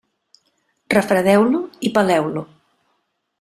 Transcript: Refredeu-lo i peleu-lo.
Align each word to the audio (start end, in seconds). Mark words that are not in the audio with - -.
Refredeu-lo 0.97 1.61
i 1.89 1.93
peleu-lo. 1.99 2.43